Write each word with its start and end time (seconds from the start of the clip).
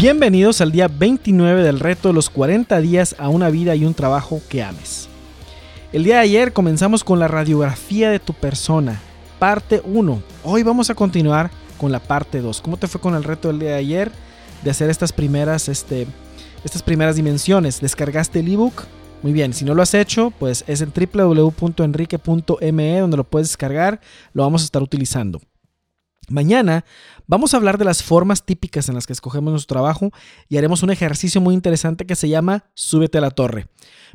Bienvenidos 0.00 0.62
al 0.62 0.72
día 0.72 0.88
29 0.88 1.62
del 1.62 1.78
reto 1.78 2.08
de 2.08 2.14
los 2.14 2.30
40 2.30 2.80
días 2.80 3.14
a 3.18 3.28
una 3.28 3.50
vida 3.50 3.74
y 3.74 3.84
un 3.84 3.92
trabajo 3.92 4.40
que 4.48 4.62
ames. 4.62 5.10
El 5.92 6.04
día 6.04 6.14
de 6.14 6.22
ayer 6.22 6.54
comenzamos 6.54 7.04
con 7.04 7.18
la 7.18 7.28
radiografía 7.28 8.08
de 8.08 8.18
tu 8.18 8.32
persona, 8.32 8.98
parte 9.38 9.82
1. 9.84 10.22
Hoy 10.42 10.62
vamos 10.62 10.88
a 10.88 10.94
continuar 10.94 11.50
con 11.76 11.92
la 11.92 12.00
parte 12.00 12.40
2. 12.40 12.62
¿Cómo 12.62 12.78
te 12.78 12.86
fue 12.86 12.98
con 12.98 13.14
el 13.14 13.24
reto 13.24 13.48
del 13.48 13.58
día 13.58 13.72
de 13.72 13.76
ayer 13.76 14.10
de 14.64 14.70
hacer 14.70 14.88
estas 14.88 15.12
primeras, 15.12 15.68
este, 15.68 16.06
estas 16.64 16.82
primeras 16.82 17.16
dimensiones? 17.16 17.82
¿Descargaste 17.82 18.40
el 18.40 18.50
ebook? 18.50 18.84
Muy 19.22 19.34
bien, 19.34 19.52
si 19.52 19.66
no 19.66 19.74
lo 19.74 19.82
has 19.82 19.92
hecho, 19.92 20.32
pues 20.38 20.64
es 20.66 20.80
en 20.80 20.94
www.enrique.me 20.94 23.00
donde 23.00 23.16
lo 23.18 23.24
puedes 23.24 23.48
descargar, 23.48 24.00
lo 24.32 24.44
vamos 24.44 24.62
a 24.62 24.64
estar 24.64 24.82
utilizando. 24.82 25.42
Mañana 26.30 26.84
vamos 27.26 27.52
a 27.52 27.56
hablar 27.56 27.76
de 27.76 27.84
las 27.84 28.04
formas 28.04 28.46
típicas 28.46 28.88
en 28.88 28.94
las 28.94 29.04
que 29.08 29.12
escogemos 29.12 29.50
nuestro 29.50 29.74
trabajo 29.74 30.12
y 30.48 30.58
haremos 30.58 30.84
un 30.84 30.90
ejercicio 30.90 31.40
muy 31.40 31.54
interesante 31.54 32.06
que 32.06 32.14
se 32.14 32.28
llama 32.28 32.70
Súbete 32.74 33.18
a 33.18 33.20
la 33.20 33.32
torre. 33.32 33.66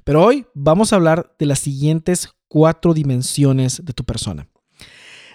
Pero 0.06 0.24
hoy 0.24 0.48
vamos 0.54 0.94
a 0.94 0.96
hablar 0.96 1.36
de 1.38 1.46
las 1.46 1.60
siguientes 1.60 2.30
cuatro 2.48 2.94
dimensiones 2.94 3.84
de 3.84 3.92
tu 3.92 4.06
persona. 4.06 4.48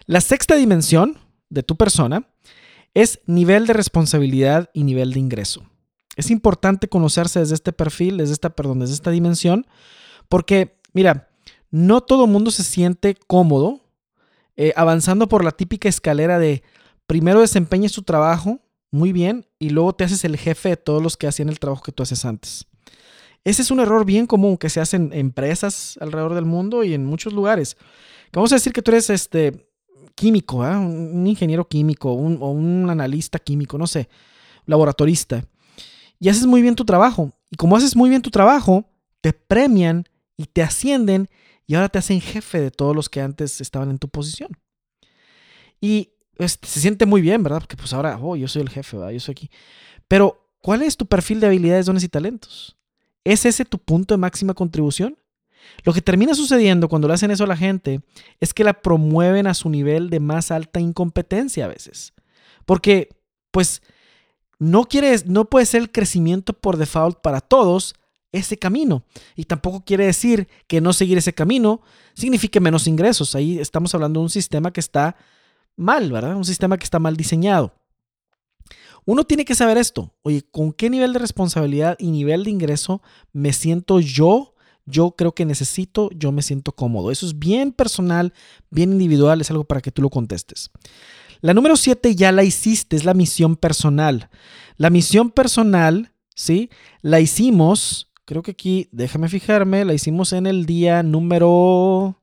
La 0.06 0.22
sexta 0.22 0.56
dimensión 0.56 1.18
de 1.50 1.62
tu 1.62 1.76
persona 1.76 2.26
es 2.94 3.20
nivel 3.26 3.66
de 3.66 3.74
responsabilidad 3.74 4.70
y 4.72 4.84
nivel 4.84 5.12
de 5.12 5.20
ingreso. 5.20 5.62
Es 6.16 6.30
importante 6.30 6.88
conocerse 6.88 7.40
desde 7.40 7.56
este 7.56 7.74
perfil, 7.74 8.16
desde 8.16 8.32
esta, 8.32 8.50
perdón, 8.56 8.80
desde 8.80 8.94
esta 8.94 9.10
dimensión, 9.10 9.66
porque, 10.30 10.80
mira, 10.94 11.28
no 11.70 12.00
todo 12.00 12.26
mundo 12.26 12.50
se 12.50 12.64
siente 12.64 13.16
cómodo 13.26 13.82
eh, 14.62 14.74
avanzando 14.76 15.26
por 15.26 15.42
la 15.42 15.52
típica 15.52 15.88
escalera 15.88 16.38
de 16.38 16.62
primero 17.06 17.40
desempeñas 17.40 17.92
tu 17.92 18.02
trabajo 18.02 18.60
muy 18.90 19.10
bien 19.10 19.46
y 19.58 19.70
luego 19.70 19.94
te 19.94 20.04
haces 20.04 20.22
el 20.26 20.36
jefe 20.36 20.68
de 20.68 20.76
todos 20.76 21.02
los 21.02 21.16
que 21.16 21.26
hacían 21.26 21.48
el 21.48 21.58
trabajo 21.58 21.82
que 21.82 21.92
tú 21.92 22.02
haces 22.02 22.26
antes. 22.26 22.66
Ese 23.42 23.62
es 23.62 23.70
un 23.70 23.80
error 23.80 24.04
bien 24.04 24.26
común 24.26 24.58
que 24.58 24.68
se 24.68 24.78
hace 24.78 24.96
en 24.96 25.14
empresas 25.14 25.96
alrededor 25.98 26.34
del 26.34 26.44
mundo 26.44 26.84
y 26.84 26.92
en 26.92 27.06
muchos 27.06 27.32
lugares. 27.32 27.78
Vamos 28.34 28.52
a 28.52 28.56
decir 28.56 28.74
que 28.74 28.82
tú 28.82 28.90
eres 28.90 29.08
este 29.08 29.66
químico, 30.14 30.62
¿eh? 30.62 30.76
un 30.76 31.26
ingeniero 31.26 31.66
químico 31.66 32.12
o 32.12 32.50
un 32.50 32.90
analista 32.90 33.38
químico, 33.38 33.78
no 33.78 33.86
sé, 33.86 34.10
laboratorista. 34.66 35.42
Y 36.18 36.28
haces 36.28 36.44
muy 36.44 36.60
bien 36.60 36.74
tu 36.76 36.84
trabajo. 36.84 37.32
Y 37.50 37.56
como 37.56 37.78
haces 37.78 37.96
muy 37.96 38.10
bien 38.10 38.20
tu 38.20 38.28
trabajo, 38.28 38.84
te 39.22 39.32
premian 39.32 40.04
y 40.36 40.44
te 40.44 40.62
ascienden 40.62 41.30
y 41.70 41.76
ahora 41.76 41.88
te 41.88 42.00
hacen 42.00 42.20
jefe 42.20 42.60
de 42.60 42.72
todos 42.72 42.96
los 42.96 43.08
que 43.08 43.20
antes 43.20 43.60
estaban 43.60 43.90
en 43.90 43.98
tu 43.98 44.08
posición. 44.08 44.58
Y 45.80 46.14
este, 46.36 46.66
se 46.66 46.80
siente 46.80 47.06
muy 47.06 47.20
bien, 47.20 47.44
¿verdad? 47.44 47.60
Porque 47.60 47.76
pues 47.76 47.92
ahora, 47.92 48.18
oh, 48.20 48.34
yo 48.34 48.48
soy 48.48 48.62
el 48.62 48.70
jefe, 48.70 48.96
¿verdad? 48.96 49.12
Yo 49.12 49.20
soy 49.20 49.30
aquí. 49.30 49.50
Pero, 50.08 50.50
¿cuál 50.62 50.82
es 50.82 50.96
tu 50.96 51.06
perfil 51.06 51.38
de 51.38 51.46
habilidades, 51.46 51.86
dones 51.86 52.02
y 52.02 52.08
talentos? 52.08 52.76
¿Es 53.22 53.46
ese 53.46 53.64
tu 53.64 53.78
punto 53.78 54.14
de 54.14 54.18
máxima 54.18 54.52
contribución? 54.52 55.16
Lo 55.84 55.92
que 55.92 56.02
termina 56.02 56.34
sucediendo 56.34 56.88
cuando 56.88 57.06
le 57.06 57.14
hacen 57.14 57.30
eso 57.30 57.44
a 57.44 57.46
la 57.46 57.56
gente 57.56 58.00
es 58.40 58.52
que 58.52 58.64
la 58.64 58.82
promueven 58.82 59.46
a 59.46 59.54
su 59.54 59.70
nivel 59.70 60.10
de 60.10 60.18
más 60.18 60.50
alta 60.50 60.80
incompetencia 60.80 61.66
a 61.66 61.68
veces. 61.68 62.14
Porque, 62.66 63.10
pues, 63.52 63.80
no, 64.58 64.86
quieres, 64.86 65.26
no 65.26 65.44
puede 65.44 65.66
ser 65.66 65.82
el 65.82 65.92
crecimiento 65.92 66.52
por 66.52 66.78
default 66.78 67.20
para 67.20 67.40
todos, 67.40 67.94
ese 68.32 68.56
camino. 68.56 69.04
Y 69.36 69.44
tampoco 69.44 69.84
quiere 69.84 70.06
decir 70.06 70.48
que 70.66 70.80
no 70.80 70.92
seguir 70.92 71.18
ese 71.18 71.32
camino 71.32 71.82
signifique 72.14 72.60
menos 72.60 72.86
ingresos. 72.86 73.34
Ahí 73.34 73.58
estamos 73.58 73.94
hablando 73.94 74.20
de 74.20 74.24
un 74.24 74.30
sistema 74.30 74.72
que 74.72 74.80
está 74.80 75.16
mal, 75.76 76.10
¿verdad? 76.12 76.36
Un 76.36 76.44
sistema 76.44 76.78
que 76.78 76.84
está 76.84 76.98
mal 76.98 77.16
diseñado. 77.16 77.74
Uno 79.04 79.24
tiene 79.24 79.44
que 79.44 79.54
saber 79.54 79.78
esto. 79.78 80.14
Oye, 80.22 80.42
¿con 80.42 80.72
qué 80.72 80.90
nivel 80.90 81.12
de 81.12 81.18
responsabilidad 81.18 81.96
y 81.98 82.10
nivel 82.10 82.44
de 82.44 82.50
ingreso 82.50 83.02
me 83.32 83.52
siento 83.52 84.00
yo? 84.00 84.54
Yo 84.86 85.12
creo 85.12 85.34
que 85.34 85.44
necesito, 85.44 86.10
yo 86.14 86.32
me 86.32 86.42
siento 86.42 86.72
cómodo. 86.72 87.10
Eso 87.10 87.26
es 87.26 87.38
bien 87.38 87.72
personal, 87.72 88.32
bien 88.70 88.92
individual, 88.92 89.40
es 89.40 89.50
algo 89.50 89.64
para 89.64 89.80
que 89.80 89.92
tú 89.92 90.02
lo 90.02 90.10
contestes. 90.10 90.70
La 91.40 91.54
número 91.54 91.76
7 91.76 92.14
ya 92.14 92.32
la 92.32 92.44
hiciste, 92.44 92.96
es 92.96 93.04
la 93.04 93.14
misión 93.14 93.56
personal. 93.56 94.28
La 94.76 94.90
misión 94.90 95.30
personal, 95.30 96.12
¿sí? 96.34 96.70
La 97.02 97.20
hicimos 97.20 98.09
Creo 98.30 98.44
que 98.44 98.52
aquí, 98.52 98.88
déjame 98.92 99.28
fijarme, 99.28 99.84
la 99.84 99.92
hicimos 99.92 100.32
en 100.32 100.46
el 100.46 100.64
día 100.64 101.02
número 101.02 102.16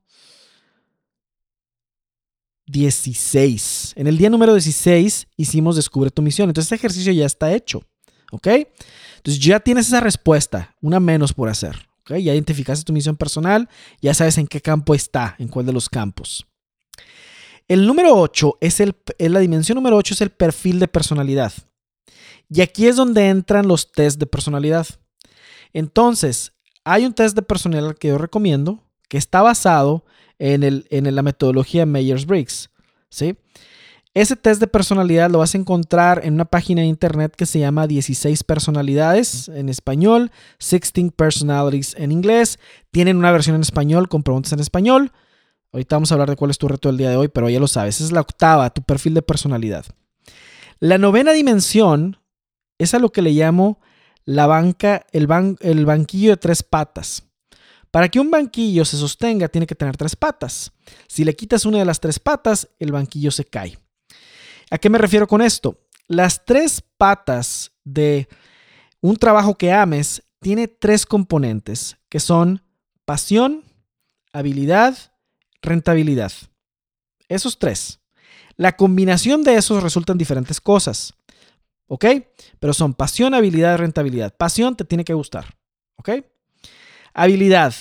16. 2.65 3.91
En 3.97 4.07
el 4.07 4.17
día 4.17 4.29
número 4.29 4.53
16 4.53 5.27
hicimos 5.35 5.75
Descubre 5.75 6.09
tu 6.09 6.21
misión. 6.21 6.49
Entonces 6.49 6.71
este 6.71 6.75
ejercicio 6.75 7.11
ya 7.11 7.25
está 7.25 7.53
hecho. 7.53 7.83
¿Ok? 8.31 8.47
Entonces 9.17 9.43
ya 9.43 9.59
tienes 9.59 9.87
esa 9.87 9.99
respuesta, 9.99 10.77
una 10.79 11.01
menos 11.01 11.33
por 11.33 11.49
hacer. 11.49 11.75
¿Ok? 11.99 12.11
Ya 12.11 12.33
identificaste 12.33 12.85
tu 12.85 12.93
misión 12.93 13.17
personal, 13.17 13.67
ya 14.01 14.13
sabes 14.13 14.37
en 14.37 14.47
qué 14.47 14.61
campo 14.61 14.95
está, 14.95 15.35
en 15.39 15.49
cuál 15.49 15.65
de 15.65 15.73
los 15.73 15.89
campos. 15.89 16.47
El 17.67 17.85
número 17.85 18.15
8 18.15 18.59
es 18.61 18.79
el, 18.79 18.95
la 19.19 19.39
dimensión 19.39 19.75
número 19.75 19.97
8 19.97 20.13
es 20.13 20.21
el 20.21 20.29
perfil 20.29 20.79
de 20.79 20.87
personalidad. 20.87 21.51
Y 22.49 22.61
aquí 22.61 22.87
es 22.87 22.95
donde 22.95 23.27
entran 23.27 23.67
los 23.67 23.91
test 23.91 24.17
de 24.17 24.25
personalidad. 24.25 24.87
Entonces, 25.73 26.53
hay 26.83 27.05
un 27.05 27.13
test 27.13 27.35
de 27.35 27.41
personalidad 27.41 27.95
que 27.95 28.09
yo 28.09 28.17
recomiendo 28.17 28.83
que 29.09 29.17
está 29.17 29.41
basado 29.41 30.05
en, 30.39 30.63
el, 30.63 30.87
en 30.89 31.13
la 31.13 31.21
metodología 31.21 31.85
Myers-Briggs. 31.85 32.69
¿sí? 33.09 33.35
Ese 34.13 34.35
test 34.35 34.59
de 34.59 34.67
personalidad 34.67 35.29
lo 35.29 35.39
vas 35.39 35.53
a 35.53 35.59
encontrar 35.59 36.21
en 36.23 36.33
una 36.33 36.45
página 36.45 36.81
de 36.81 36.87
internet 36.87 37.35
que 37.35 37.45
se 37.45 37.59
llama 37.59 37.85
16 37.85 38.43
personalidades 38.43 39.47
en 39.49 39.69
español, 39.69 40.31
16 40.57 41.11
personalities 41.15 41.95
en 41.99 42.11
inglés. 42.11 42.57
Tienen 42.89 43.17
una 43.17 43.31
versión 43.31 43.55
en 43.55 43.61
español 43.61 44.09
con 44.09 44.23
preguntas 44.23 44.53
en 44.53 44.59
español. 44.59 45.11
Ahorita 45.71 45.97
vamos 45.97 46.11
a 46.11 46.15
hablar 46.15 46.31
de 46.31 46.35
cuál 46.35 46.49
es 46.49 46.57
tu 46.57 46.67
reto 46.67 46.89
del 46.89 46.97
día 46.97 47.11
de 47.11 47.17
hoy, 47.17 47.27
pero 47.27 47.47
ya 47.47 47.59
lo 47.59 47.67
sabes. 47.67 48.01
es 48.01 48.11
la 48.11 48.21
octava, 48.21 48.71
tu 48.71 48.81
perfil 48.81 49.13
de 49.13 49.21
personalidad. 49.21 49.85
La 50.79 50.97
novena 50.97 51.31
dimensión 51.31 52.17
es 52.79 52.95
a 52.95 52.99
lo 52.99 53.11
que 53.11 53.21
le 53.21 53.31
llamo 53.31 53.79
la 54.27 54.45
banca, 54.45 55.05
el, 55.13 55.25
el 55.61 55.85
banquillo 55.85 56.31
de 56.31 56.37
tres 56.37 56.61
patas. 56.61 57.23
Para 57.91 58.09
que 58.09 58.19
un 58.19 58.29
banquillo 58.29 58.83
se 58.83 58.97
sostenga 58.97 59.47
tiene 59.47 59.65
que 59.65 59.73
tener 59.73 59.95
tres 59.95 60.17
patas. 60.17 60.73
Si 61.07 61.23
le 61.23 61.33
quitas 61.33 61.65
una 61.65 61.79
de 61.79 61.85
las 61.85 62.01
tres 62.01 62.19
patas, 62.19 62.67
el 62.77 62.91
banquillo 62.91 63.31
se 63.31 63.45
cae. 63.45 63.79
¿A 64.69 64.77
qué 64.77 64.89
me 64.89 64.97
refiero 64.97 65.27
con 65.27 65.41
esto? 65.41 65.79
Las 66.09 66.43
tres 66.43 66.83
patas 66.97 67.71
de 67.85 68.27
un 68.99 69.15
trabajo 69.15 69.55
que 69.55 69.71
ames 69.71 70.23
tiene 70.41 70.67
tres 70.67 71.05
componentes, 71.05 71.95
que 72.09 72.19
son 72.19 72.61
pasión, 73.05 73.63
habilidad, 74.33 75.13
rentabilidad. 75.61 76.33
Esos 77.29 77.57
tres. 77.59 78.01
La 78.57 78.75
combinación 78.75 79.43
de 79.43 79.55
esos 79.55 79.81
resultan 79.81 80.17
diferentes 80.17 80.59
cosas. 80.59 81.13
¿Ok? 81.87 82.05
Pero 82.59 82.73
son 82.73 82.93
pasión, 82.93 83.33
habilidad, 83.33 83.77
rentabilidad. 83.77 84.35
Pasión 84.35 84.75
te 84.75 84.85
tiene 84.85 85.05
que 85.05 85.13
gustar. 85.13 85.55
¿Ok? 85.95 86.09
Habilidad. 87.13 87.73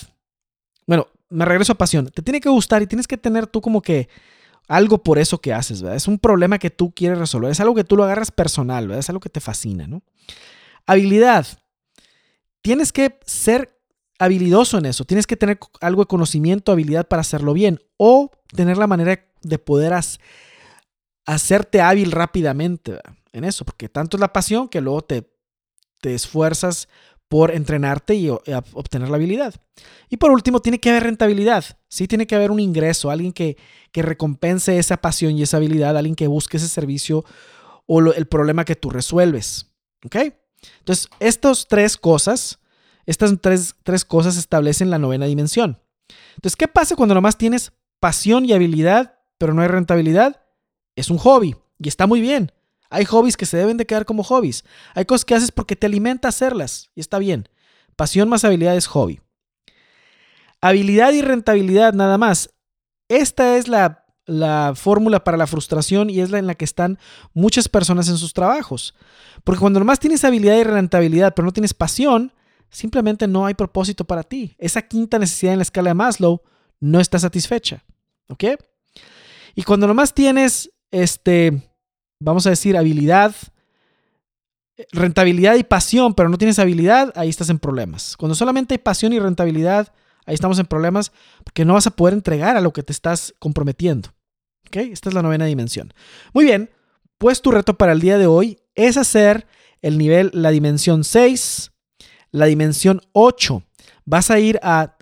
Bueno, 0.85 1.07
me 1.29 1.45
regreso 1.45 1.73
a 1.73 1.77
pasión. 1.77 2.07
Te 2.07 2.21
tiene 2.21 2.39
que 2.39 2.49
gustar 2.49 2.81
y 2.81 2.87
tienes 2.87 3.07
que 3.07 3.17
tener 3.17 3.47
tú 3.47 3.61
como 3.61 3.81
que 3.81 4.07
algo 4.67 5.03
por 5.03 5.17
eso 5.17 5.39
que 5.39 5.53
haces, 5.53 5.81
¿verdad? 5.81 5.97
Es 5.97 6.07
un 6.07 6.19
problema 6.19 6.57
que 6.59 6.69
tú 6.69 6.91
quieres 6.91 7.17
resolver. 7.17 7.51
Es 7.51 7.59
algo 7.59 7.75
que 7.75 7.83
tú 7.83 7.95
lo 7.95 8.03
agarras 8.03 8.31
personal, 8.31 8.87
¿verdad? 8.87 8.99
Es 8.99 9.09
algo 9.09 9.19
que 9.19 9.29
te 9.29 9.39
fascina, 9.39 9.87
¿no? 9.87 10.01
Habilidad. 10.85 11.45
Tienes 12.61 12.91
que 12.91 13.19
ser 13.25 13.77
habilidoso 14.19 14.77
en 14.77 14.85
eso. 14.85 15.05
Tienes 15.05 15.27
que 15.27 15.37
tener 15.37 15.59
algo 15.81 16.03
de 16.03 16.07
conocimiento, 16.07 16.71
habilidad 16.71 17.07
para 17.07 17.21
hacerlo 17.21 17.53
bien 17.53 17.79
o 17.97 18.31
tener 18.55 18.77
la 18.77 18.87
manera 18.87 19.23
de 19.41 19.59
poder 19.59 19.93
hacerte 21.25 21.81
hábil 21.81 22.11
rápidamente. 22.11 22.93
¿verdad? 22.93 23.16
En 23.33 23.43
eso, 23.43 23.65
porque 23.65 23.89
tanto 23.89 24.17
es 24.17 24.21
la 24.21 24.33
pasión 24.33 24.67
que 24.69 24.81
luego 24.81 25.01
te, 25.01 25.29
te 26.01 26.13
esfuerzas 26.13 26.87
por 27.27 27.51
entrenarte 27.51 28.15
y 28.15 28.29
obtener 28.29 29.09
la 29.09 29.17
habilidad. 29.17 29.53
Y 30.09 30.17
por 30.17 30.31
último, 30.31 30.61
tiene 30.61 30.79
que 30.79 30.89
haber 30.89 31.03
rentabilidad. 31.03 31.65
Sí, 31.89 32.07
tiene 32.07 32.25
que 32.25 32.35
haber 32.35 32.51
un 32.51 32.59
ingreso, 32.59 33.11
alguien 33.11 33.33
que, 33.33 33.57
que 33.91 34.01
recompense 34.01 34.77
esa 34.77 34.97
pasión 34.97 35.37
y 35.37 35.43
esa 35.43 35.57
habilidad, 35.57 35.97
alguien 35.97 36.15
que 36.15 36.27
busque 36.27 36.57
ese 36.57 36.69
servicio 36.69 37.25
o 37.85 37.99
el 38.13 38.27
problema 38.27 38.63
que 38.63 38.75
tú 38.75 38.89
resuelves. 38.89 39.73
¿Ok? 40.05 40.15
Entonces, 40.79 41.09
estas 41.19 41.67
tres 41.67 41.97
cosas, 41.97 42.59
estas 43.05 43.33
tres, 43.41 43.75
tres 43.83 44.05
cosas 44.05 44.37
establecen 44.37 44.89
la 44.89 44.99
novena 44.99 45.25
dimensión. 45.25 45.81
Entonces, 46.35 46.55
¿qué 46.55 46.67
pasa 46.67 46.95
cuando 46.95 47.15
nomás 47.15 47.37
tienes 47.37 47.73
pasión 47.99 48.45
y 48.45 48.53
habilidad, 48.53 49.19
pero 49.37 49.53
no 49.53 49.61
hay 49.61 49.67
rentabilidad? 49.67 50.41
Es 50.95 51.09
un 51.09 51.17
hobby 51.17 51.55
y 51.79 51.87
está 51.87 52.07
muy 52.07 52.21
bien. 52.21 52.51
Hay 52.89 53.05
hobbies 53.05 53.37
que 53.37 53.45
se 53.45 53.57
deben 53.57 53.77
de 53.77 53.85
quedar 53.85 54.05
como 54.05 54.23
hobbies. 54.23 54.63
Hay 54.95 55.05
cosas 55.05 55.25
que 55.25 55.35
haces 55.35 55.51
porque 55.51 55.75
te 55.75 55.87
alimenta 55.87 56.27
hacerlas 56.27 56.89
y 56.95 57.01
está 57.01 57.19
bien. 57.19 57.49
Pasión 57.95 58.29
más 58.29 58.43
habilidad 58.43 58.75
es 58.75 58.87
hobby. 58.87 59.21
Habilidad 60.61 61.11
y 61.13 61.21
rentabilidad 61.21 61.93
nada 61.93 62.17
más. 62.17 62.49
Esta 63.09 63.57
es 63.57 63.67
la 63.67 64.07
la 64.27 64.73
fórmula 64.75 65.23
para 65.23 65.37
la 65.37 65.47
frustración 65.47 66.09
y 66.09 66.19
es 66.19 66.29
la 66.29 66.37
en 66.37 66.47
la 66.47 66.55
que 66.55 66.65
están 66.65 66.99
muchas 67.33 67.67
personas 67.69 68.09
en 68.09 68.17
sus 68.17 68.33
trabajos. 68.33 68.93
Porque 69.43 69.59
cuando 69.59 69.79
nomás 69.79 69.99
tienes 69.99 70.23
habilidad 70.23 70.57
y 70.57 70.63
rentabilidad, 70.63 71.33
pero 71.33 71.45
no 71.45 71.53
tienes 71.53 71.73
pasión, 71.73 72.33
simplemente 72.69 73.27
no 73.27 73.45
hay 73.45 73.53
propósito 73.53 74.03
para 74.03 74.23
ti. 74.23 74.53
Esa 74.59 74.81
quinta 74.81 75.17
necesidad 75.17 75.53
en 75.53 75.59
la 75.59 75.63
escala 75.63 75.91
de 75.91 75.93
Maslow 75.95 76.41
no 76.79 76.99
está 76.99 77.17
satisfecha. 77.17 77.83
¿Ok? 78.27 78.43
Y 79.55 79.63
cuando 79.63 79.87
nomás 79.87 80.13
tienes, 80.13 80.71
este, 80.91 81.66
vamos 82.19 82.47
a 82.47 82.49
decir, 82.49 82.77
habilidad, 82.77 83.35
rentabilidad 84.91 85.55
y 85.55 85.63
pasión, 85.63 86.13
pero 86.13 86.29
no 86.29 86.37
tienes 86.37 86.59
habilidad, 86.59 87.13
ahí 87.15 87.29
estás 87.29 87.49
en 87.49 87.59
problemas. 87.59 88.15
Cuando 88.17 88.35
solamente 88.35 88.73
hay 88.73 88.79
pasión 88.79 89.13
y 89.13 89.19
rentabilidad, 89.19 89.93
ahí 90.25 90.35
estamos 90.35 90.59
en 90.59 90.65
problemas 90.65 91.11
porque 91.43 91.65
no 91.65 91.73
vas 91.73 91.87
a 91.87 91.91
poder 91.91 92.13
entregar 92.13 92.57
a 92.57 92.61
lo 92.61 92.73
que 92.73 92.83
te 92.83 92.91
estás 92.91 93.33
comprometiendo. 93.39 94.09
¿Ok? 94.67 94.77
Esta 94.77 95.09
es 95.09 95.15
la 95.15 95.21
novena 95.21 95.45
dimensión. 95.45 95.93
Muy 96.33 96.45
bien, 96.45 96.69
pues 97.17 97.41
tu 97.41 97.51
reto 97.51 97.77
para 97.77 97.93
el 97.93 98.01
día 98.01 98.17
de 98.17 98.27
hoy 98.27 98.59
es 98.75 98.97
hacer 98.97 99.47
el 99.81 99.97
nivel, 99.97 100.29
la 100.33 100.51
dimensión 100.51 101.03
6, 101.03 101.71
la 102.31 102.45
dimensión 102.45 103.01
8. 103.13 103.63
Vas 104.05 104.29
a 104.29 104.39
ir 104.39 104.59
a, 104.61 104.97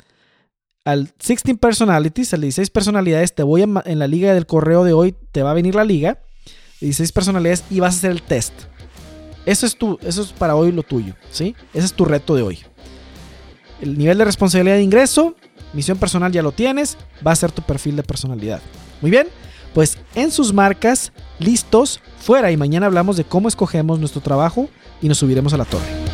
al 0.86 1.06
16 1.06 1.58
personalities, 1.58 2.34
al 2.34 2.42
16 2.42 2.70
personalidades. 2.70 3.34
Te 3.34 3.44
voy 3.44 3.64
en 3.64 4.00
la 4.00 4.08
liga 4.08 4.34
del 4.34 4.46
correo 4.46 4.84
de 4.84 4.94
hoy, 4.94 5.16
te 5.32 5.44
va 5.44 5.52
a 5.52 5.56
venir 5.56 5.76
la 5.76 5.84
liga, 5.84 6.25
16 6.86 7.12
personalidades 7.12 7.64
y 7.70 7.80
vas 7.80 7.96
a 7.96 7.98
hacer 7.98 8.12
el 8.12 8.22
test. 8.22 8.54
Eso 9.46 9.66
es, 9.66 9.78
tu, 9.78 10.00
eso 10.02 10.24
es 10.24 10.32
para 10.34 10.56
hoy 10.56 10.72
lo 10.72 10.84
tuyo, 10.84 11.14
¿sí? 11.32 11.56
Ese 11.74 11.86
es 11.86 11.94
tu 11.94 12.06
reto 12.06 12.36
de 12.36 12.42
hoy. 12.42 12.60
El 13.82 13.98
nivel 13.98 14.18
de 14.18 14.26
responsabilidad 14.26 14.78
de 14.78 14.82
ingreso, 14.82 15.36
misión 15.74 15.98
personal 15.98 16.32
ya 16.32 16.42
lo 16.42 16.52
tienes, 16.52 16.98
va 17.26 17.32
a 17.32 17.36
ser 17.36 17.52
tu 17.52 17.62
perfil 17.62 17.96
de 17.96 18.04
personalidad. 18.04 18.62
Muy 19.02 19.12
bien, 19.12 19.28
pues 19.74 19.98
en 20.16 20.32
sus 20.32 20.54
marcas, 20.54 21.12
listos, 21.38 22.00
fuera 22.20 22.52
y 22.52 22.58
mañana 22.58 22.88
hablamos 22.88 23.18
de 23.18 23.26
cómo 23.26 23.48
escogemos 23.48 24.00
nuestro 24.00 24.22
trabajo 24.22 24.70
y 25.02 25.10
nos 25.10 25.18
subiremos 25.20 25.54
a 25.54 25.58
la 25.58 25.66
torre. 25.66 26.05